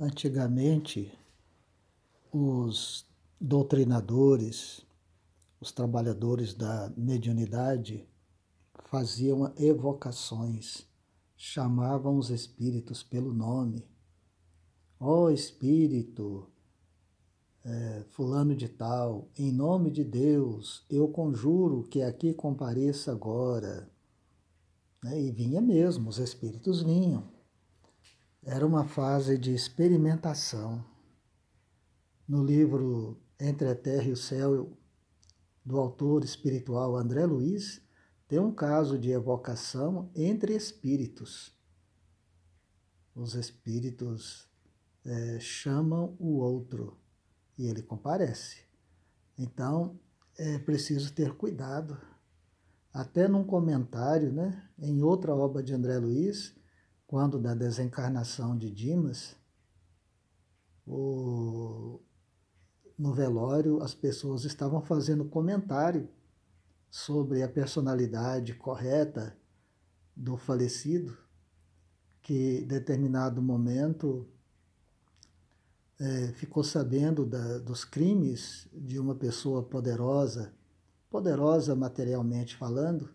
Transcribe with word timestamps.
Antigamente, 0.00 1.12
os 2.32 3.04
doutrinadores, 3.40 4.86
os 5.60 5.72
trabalhadores 5.72 6.54
da 6.54 6.92
mediunidade 6.96 8.08
faziam 8.84 9.52
evocações, 9.58 10.86
chamavam 11.36 12.16
os 12.16 12.30
espíritos 12.30 13.02
pelo 13.02 13.34
nome. 13.34 13.84
Ó 15.00 15.24
oh, 15.24 15.30
espírito, 15.30 16.48
é, 17.64 18.04
fulano 18.10 18.54
de 18.54 18.68
tal, 18.68 19.28
em 19.36 19.50
nome 19.50 19.90
de 19.90 20.04
Deus, 20.04 20.86
eu 20.88 21.08
conjuro 21.08 21.82
que 21.82 22.02
aqui 22.02 22.32
compareça 22.32 23.10
agora. 23.10 23.90
Né? 25.02 25.20
E 25.22 25.32
vinha 25.32 25.60
mesmo, 25.60 26.08
os 26.08 26.18
espíritos 26.18 26.82
vinham. 26.82 27.37
Era 28.42 28.66
uma 28.66 28.84
fase 28.86 29.36
de 29.36 29.52
experimentação. 29.52 30.84
No 32.26 32.44
livro 32.44 33.20
Entre 33.38 33.68
a 33.68 33.74
Terra 33.74 34.04
e 34.04 34.12
o 34.12 34.16
Céu, 34.16 34.76
do 35.64 35.78
autor 35.78 36.24
espiritual 36.24 36.96
André 36.96 37.26
Luiz, 37.26 37.82
tem 38.26 38.38
um 38.38 38.52
caso 38.52 38.98
de 38.98 39.10
evocação 39.10 40.10
entre 40.14 40.54
espíritos. 40.54 41.52
Os 43.14 43.34
espíritos 43.34 44.48
é, 45.04 45.40
chamam 45.40 46.16
o 46.18 46.38
outro 46.38 46.96
e 47.56 47.66
ele 47.66 47.82
comparece. 47.82 48.62
Então, 49.36 49.98
é 50.36 50.58
preciso 50.58 51.12
ter 51.12 51.34
cuidado. 51.36 51.98
Até 52.92 53.26
num 53.26 53.44
comentário, 53.44 54.32
né, 54.32 54.68
em 54.78 55.02
outra 55.02 55.34
obra 55.34 55.62
de 55.62 55.74
André 55.74 55.98
Luiz, 55.98 56.57
quando 57.08 57.38
da 57.38 57.54
desencarnação 57.54 58.56
de 58.56 58.70
Dimas, 58.70 59.34
o, 60.86 62.00
no 62.98 63.14
velório 63.14 63.82
as 63.82 63.94
pessoas 63.94 64.44
estavam 64.44 64.82
fazendo 64.82 65.24
comentário 65.24 66.06
sobre 66.90 67.42
a 67.42 67.48
personalidade 67.48 68.52
correta 68.54 69.34
do 70.14 70.36
falecido, 70.36 71.16
que 72.20 72.58
em 72.58 72.66
determinado 72.66 73.40
momento 73.40 74.28
é, 75.98 76.28
ficou 76.34 76.62
sabendo 76.62 77.24
da, 77.24 77.58
dos 77.58 77.86
crimes 77.86 78.68
de 78.70 78.98
uma 78.98 79.14
pessoa 79.14 79.62
poderosa, 79.62 80.52
poderosa 81.08 81.74
materialmente 81.74 82.54
falando, 82.54 83.08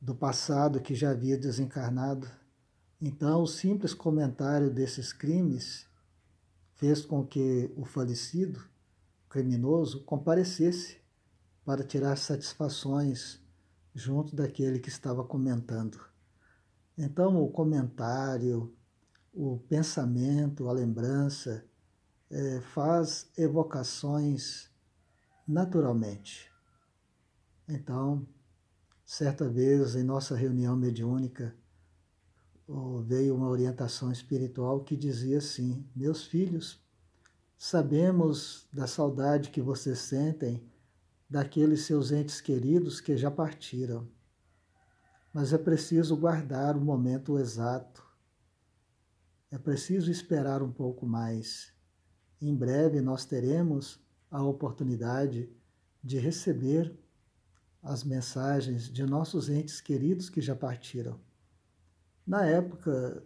do 0.00 0.14
passado 0.14 0.80
que 0.80 0.94
já 0.94 1.10
havia 1.10 1.36
desencarnado 1.36 2.40
então, 3.04 3.42
o 3.42 3.48
simples 3.48 3.92
comentário 3.92 4.70
desses 4.70 5.12
crimes 5.12 5.88
fez 6.76 7.04
com 7.04 7.26
que 7.26 7.68
o 7.76 7.84
falecido 7.84 8.64
criminoso 9.28 10.04
comparecesse 10.04 10.98
para 11.64 11.82
tirar 11.82 12.16
satisfações 12.16 13.40
junto 13.92 14.36
daquele 14.36 14.78
que 14.78 14.88
estava 14.88 15.24
comentando. 15.24 15.98
Então, 16.96 17.42
o 17.42 17.50
comentário, 17.50 18.72
o 19.32 19.58
pensamento, 19.68 20.68
a 20.68 20.72
lembrança, 20.72 21.64
é, 22.30 22.60
faz 22.60 23.28
evocações 23.36 24.70
naturalmente. 25.44 26.52
Então, 27.68 28.24
certa 29.04 29.48
vez 29.48 29.96
em 29.96 30.04
nossa 30.04 30.36
reunião 30.36 30.76
mediúnica, 30.76 31.52
veio 33.04 33.34
uma 33.34 33.48
orientação 33.48 34.12
espiritual 34.12 34.80
que 34.84 34.96
dizia 34.96 35.38
assim: 35.38 35.84
Meus 35.94 36.24
filhos, 36.24 36.80
sabemos 37.58 38.66
da 38.72 38.86
saudade 38.86 39.50
que 39.50 39.60
vocês 39.60 39.98
sentem 39.98 40.62
daqueles 41.28 41.82
seus 41.82 42.12
entes 42.12 42.40
queridos 42.40 43.00
que 43.00 43.16
já 43.16 43.30
partiram, 43.30 44.08
mas 45.32 45.52
é 45.52 45.58
preciso 45.58 46.16
guardar 46.16 46.76
o 46.76 46.80
momento 46.80 47.38
exato. 47.38 48.02
É 49.50 49.58
preciso 49.58 50.10
esperar 50.10 50.62
um 50.62 50.70
pouco 50.70 51.06
mais. 51.06 51.72
Em 52.40 52.54
breve 52.54 53.00
nós 53.00 53.24
teremos 53.24 54.00
a 54.30 54.42
oportunidade 54.42 55.50
de 56.02 56.18
receber 56.18 56.98
as 57.82 58.04
mensagens 58.04 58.90
de 58.90 59.04
nossos 59.04 59.48
entes 59.48 59.80
queridos 59.80 60.30
que 60.30 60.40
já 60.40 60.54
partiram. 60.54 61.20
Na 62.32 62.46
época, 62.46 63.22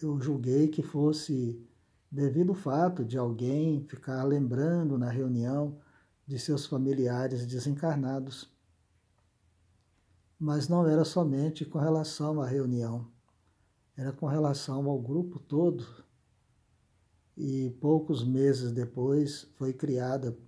eu 0.00 0.20
julguei 0.20 0.68
que 0.68 0.80
fosse 0.80 1.60
devido 2.08 2.50
ao 2.50 2.54
fato 2.54 3.04
de 3.04 3.18
alguém 3.18 3.84
ficar 3.88 4.22
lembrando 4.22 4.96
na 4.96 5.10
reunião 5.10 5.80
de 6.24 6.38
seus 6.38 6.66
familiares 6.66 7.44
desencarnados. 7.44 8.48
Mas 10.38 10.68
não 10.68 10.86
era 10.86 11.04
somente 11.04 11.64
com 11.64 11.80
relação 11.80 12.40
à 12.40 12.46
reunião, 12.46 13.10
era 13.96 14.12
com 14.12 14.26
relação 14.26 14.88
ao 14.88 15.02
grupo 15.02 15.40
todo. 15.40 15.84
E 17.36 17.70
poucos 17.80 18.22
meses 18.24 18.70
depois 18.70 19.50
foi 19.56 19.72
criada 19.72 20.38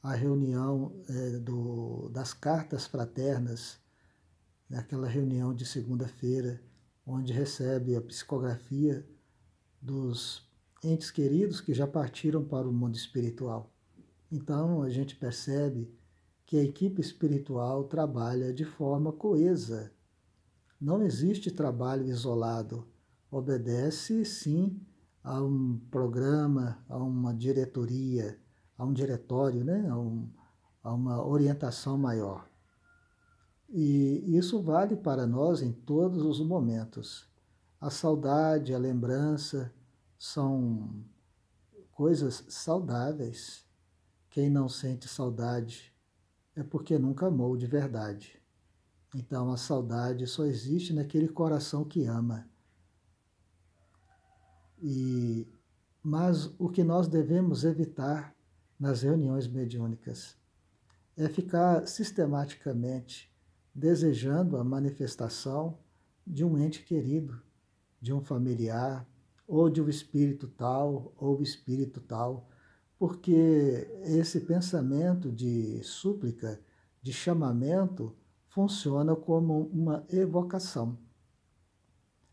a 0.00 0.14
reunião 0.14 0.92
é, 1.08 1.38
do, 1.40 2.08
das 2.10 2.32
cartas 2.32 2.86
fraternas 2.86 3.80
naquela 4.70 5.08
reunião 5.08 5.52
de 5.52 5.66
segunda-feira, 5.66 6.62
onde 7.08 7.32
recebe 7.32 7.96
a 7.96 8.02
psicografia 8.02 9.02
dos 9.80 10.46
entes 10.84 11.10
queridos 11.10 11.58
que 11.58 11.72
já 11.72 11.86
partiram 11.86 12.44
para 12.44 12.68
o 12.68 12.72
mundo 12.72 12.96
espiritual. 12.96 13.72
Então 14.30 14.82
a 14.82 14.90
gente 14.90 15.16
percebe 15.16 15.90
que 16.44 16.58
a 16.58 16.62
equipe 16.62 17.00
espiritual 17.00 17.84
trabalha 17.84 18.52
de 18.52 18.64
forma 18.64 19.10
coesa. 19.10 19.90
Não 20.78 21.02
existe 21.02 21.50
trabalho 21.50 22.04
isolado. 22.04 22.86
Obedece, 23.30 24.24
sim, 24.26 24.78
a 25.24 25.42
um 25.42 25.80
programa, 25.90 26.84
a 26.88 26.98
uma 26.98 27.32
diretoria, 27.32 28.38
a 28.76 28.84
um 28.84 28.92
diretório, 28.92 29.64
né? 29.64 29.88
a, 29.88 29.98
um, 29.98 30.28
a 30.82 30.92
uma 30.92 31.26
orientação 31.26 31.96
maior. 31.96 32.48
E 33.68 34.36
isso 34.36 34.62
vale 34.62 34.96
para 34.96 35.26
nós 35.26 35.60
em 35.60 35.72
todos 35.72 36.22
os 36.22 36.40
momentos. 36.40 37.28
A 37.80 37.90
saudade, 37.90 38.74
a 38.74 38.78
lembrança 38.78 39.72
são 40.18 41.04
coisas 41.92 42.44
saudáveis. 42.48 43.66
Quem 44.30 44.48
não 44.48 44.68
sente 44.68 45.06
saudade 45.06 45.94
é 46.56 46.62
porque 46.62 46.98
nunca 46.98 47.26
amou 47.26 47.56
de 47.56 47.66
verdade. 47.66 48.40
Então 49.14 49.50
a 49.50 49.56
saudade 49.56 50.26
só 50.26 50.44
existe 50.44 50.92
naquele 50.92 51.28
coração 51.28 51.84
que 51.84 52.04
ama. 52.04 52.48
E 54.80 55.46
mas 56.02 56.46
o 56.58 56.70
que 56.70 56.82
nós 56.82 57.08
devemos 57.08 57.64
evitar 57.64 58.34
nas 58.78 59.02
reuniões 59.02 59.46
mediúnicas 59.46 60.38
é 61.16 61.28
ficar 61.28 61.86
sistematicamente 61.86 63.30
desejando 63.78 64.56
a 64.56 64.64
manifestação 64.64 65.78
de 66.26 66.44
um 66.44 66.58
ente 66.58 66.82
querido, 66.82 67.40
de 68.00 68.12
um 68.12 68.20
familiar, 68.20 69.08
ou 69.46 69.70
de 69.70 69.80
um 69.80 69.88
espírito 69.88 70.48
tal, 70.48 71.14
ou 71.16 71.40
espírito 71.40 72.00
tal, 72.00 72.48
porque 72.98 73.88
esse 74.02 74.40
pensamento 74.40 75.30
de 75.30 75.80
súplica, 75.84 76.60
de 77.00 77.12
chamamento, 77.12 78.14
funciona 78.48 79.14
como 79.14 79.68
uma 79.68 80.04
evocação. 80.10 80.98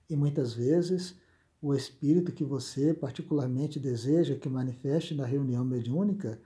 E 0.09 0.15
muitas 0.15 0.53
vezes 0.53 1.15
o 1.61 1.75
espírito 1.75 2.31
que 2.31 2.43
você 2.43 2.91
particularmente 2.91 3.79
deseja 3.79 4.35
que 4.35 4.49
manifeste 4.49 5.13
na 5.13 5.25
reunião 5.25 5.63
mediúnica 5.63 6.41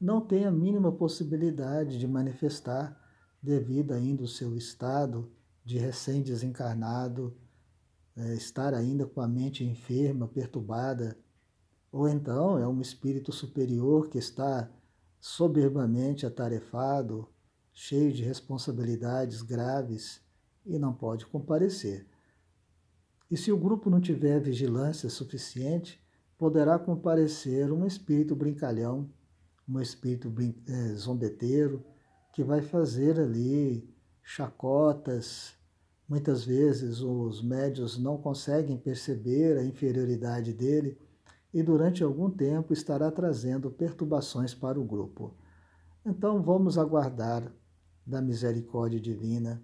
não 0.00 0.22
tem 0.22 0.46
a 0.46 0.50
mínima 0.50 0.90
possibilidade 0.90 1.98
de 1.98 2.08
manifestar 2.08 3.07
devido 3.42 3.92
ainda 3.92 4.22
ao 4.22 4.28
seu 4.28 4.56
estado 4.56 5.30
de 5.64 5.78
recém-desencarnado, 5.78 7.36
é, 8.16 8.34
estar 8.34 8.74
ainda 8.74 9.06
com 9.06 9.20
a 9.20 9.28
mente 9.28 9.64
enferma, 9.64 10.26
perturbada, 10.26 11.16
ou 11.90 12.08
então 12.08 12.58
é 12.58 12.66
um 12.66 12.80
espírito 12.80 13.32
superior 13.32 14.08
que 14.08 14.18
está 14.18 14.70
soberbamente 15.20 16.26
atarefado, 16.26 17.28
cheio 17.72 18.12
de 18.12 18.22
responsabilidades 18.22 19.42
graves 19.42 20.20
e 20.66 20.78
não 20.78 20.92
pode 20.92 21.26
comparecer. 21.26 22.06
E 23.30 23.36
se 23.36 23.52
o 23.52 23.58
grupo 23.58 23.90
não 23.90 24.00
tiver 24.00 24.40
vigilância 24.40 25.08
suficiente, 25.08 26.02
poderá 26.36 26.78
comparecer 26.78 27.70
um 27.72 27.86
espírito 27.86 28.34
brincalhão, 28.34 29.10
um 29.68 29.80
espírito 29.80 30.32
é, 30.66 30.94
zombeteiro, 30.94 31.84
que 32.32 32.42
vai 32.44 32.62
fazer 32.62 33.18
ali 33.18 33.88
chacotas, 34.22 35.58
Muitas 36.08 36.42
vezes 36.42 37.00
os 37.00 37.42
médios 37.42 37.98
não 37.98 38.16
conseguem 38.16 38.78
perceber 38.78 39.58
a 39.58 39.64
inferioridade 39.64 40.54
dele 40.54 40.98
e 41.52 41.62
durante 41.62 42.02
algum 42.02 42.30
tempo 42.30 42.72
estará 42.72 43.10
trazendo 43.10 43.70
perturbações 43.70 44.54
para 44.54 44.80
o 44.80 44.84
grupo. 44.84 45.34
Então 46.06 46.42
vamos 46.42 46.78
aguardar 46.78 47.52
da 48.06 48.22
misericórdia 48.22 48.98
divina 48.98 49.62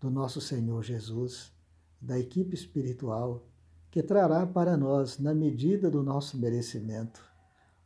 do 0.00 0.10
nosso 0.10 0.40
Senhor 0.40 0.82
Jesus, 0.82 1.52
da 2.00 2.18
equipe 2.18 2.56
espiritual, 2.56 3.46
que 3.88 4.02
trará 4.02 4.44
para 4.44 4.76
nós, 4.76 5.20
na 5.20 5.32
medida 5.32 5.88
do 5.88 6.02
nosso 6.02 6.36
merecimento 6.36 7.24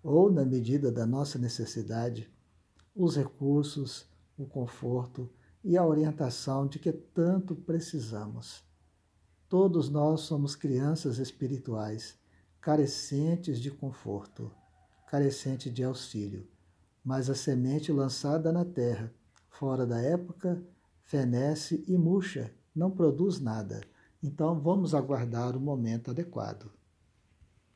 ou 0.02 0.32
na 0.32 0.44
medida 0.44 0.90
da 0.90 1.06
nossa 1.06 1.38
necessidade, 1.38 2.32
os 2.96 3.14
recursos, 3.14 4.09
o 4.42 4.46
conforto 4.46 5.30
e 5.62 5.76
a 5.76 5.84
orientação 5.84 6.66
de 6.66 6.78
que 6.78 6.92
tanto 6.92 7.54
precisamos. 7.54 8.64
Todos 9.48 9.90
nós 9.90 10.20
somos 10.20 10.56
crianças 10.56 11.18
espirituais 11.18 12.18
carecentes 12.60 13.58
de 13.58 13.70
conforto, 13.70 14.50
carecente 15.06 15.70
de 15.70 15.82
auxílio. 15.82 16.46
Mas 17.02 17.28
a 17.30 17.34
semente 17.34 17.90
lançada 17.90 18.52
na 18.52 18.64
terra, 18.64 19.12
fora 19.48 19.86
da 19.86 20.00
época, 20.00 20.62
fenece 21.02 21.84
e 21.88 21.96
murcha, 21.96 22.52
não 22.74 22.90
produz 22.90 23.40
nada. 23.40 23.80
Então 24.22 24.60
vamos 24.60 24.94
aguardar 24.94 25.56
o 25.56 25.60
momento 25.60 26.10
adequado. 26.10 26.70